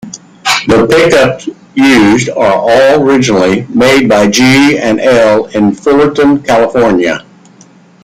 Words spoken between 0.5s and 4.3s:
The pickups used are all originally made by